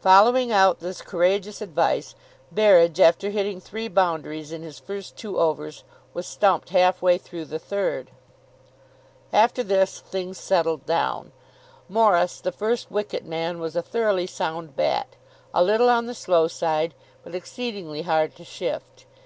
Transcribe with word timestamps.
Following 0.00 0.50
out 0.50 0.80
this 0.80 1.02
courageous 1.02 1.60
advice, 1.60 2.14
Berridge, 2.50 2.98
after 2.98 3.28
hitting 3.28 3.60
three 3.60 3.88
boundaries 3.88 4.52
in 4.52 4.62
his 4.62 4.78
first 4.78 5.18
two 5.18 5.38
overs, 5.38 5.84
was 6.14 6.26
stumped 6.26 6.70
half 6.70 7.02
way 7.02 7.18
through 7.18 7.44
the 7.44 7.58
third. 7.58 8.10
After 9.34 9.62
this, 9.62 10.00
things 10.00 10.38
settled 10.40 10.86
down. 10.86 11.32
Morris, 11.90 12.40
the 12.40 12.52
first 12.52 12.90
wicket 12.90 13.26
man, 13.26 13.60
was 13.60 13.76
a 13.76 13.82
thoroughly 13.82 14.26
sound 14.26 14.76
bat, 14.76 15.08
a 15.52 15.62
little 15.62 15.90
on 15.90 16.06
the 16.06 16.14
slow 16.14 16.48
side, 16.48 16.94
but 17.22 17.34
exceedingly 17.34 18.00
hard 18.00 18.34
to 18.36 18.44
shift. 18.46 19.04